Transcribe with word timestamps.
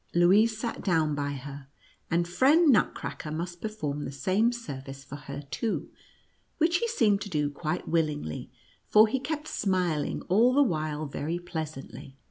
Louise 0.15 0.57
sat 0.57 0.83
down 0.83 1.13
by 1.13 1.33
her, 1.33 1.67
and 2.09 2.27
friend 2.27 2.71
Nutcracker 2.73 3.29
must 3.29 3.61
perform 3.61 4.03
the 4.03 4.11
same 4.11 4.51
service 4.51 5.03
for 5.03 5.15
her 5.15 5.43
too, 5.51 5.91
which 6.57 6.77
he 6.77 6.87
seemed 6.87 7.21
to 7.21 7.29
do 7.29 7.51
quite 7.51 7.87
willingly, 7.87 8.49
for 8.87 9.07
he 9.07 9.19
kept 9.19 9.47
smiling 9.47 10.23
all 10.23 10.55
the 10.55 10.63
while 10.63 11.05
very 11.05 11.37
pleasantly. 11.37 12.17